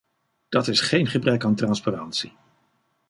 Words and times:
Dat 0.49 0.67
is 0.67 0.81
geen 0.81 1.07
gebrek 1.07 1.45
aan 1.45 1.55
transparantie. 1.55 2.31